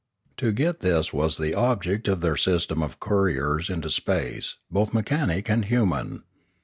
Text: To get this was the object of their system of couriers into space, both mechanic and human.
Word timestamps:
To 0.37 0.51
get 0.51 0.79
this 0.79 1.13
was 1.13 1.37
the 1.37 1.53
object 1.53 2.07
of 2.07 2.21
their 2.21 2.35
system 2.35 2.81
of 2.81 2.99
couriers 2.99 3.69
into 3.69 3.91
space, 3.91 4.55
both 4.71 4.95
mechanic 4.95 5.47
and 5.47 5.65
human. 5.65 6.23